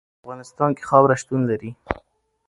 په 0.03 0.15
افغانستان 0.23 0.69
کې 0.77 0.83
خاوره 0.89 1.15
شتون 1.21 1.41
لري. 1.49 1.71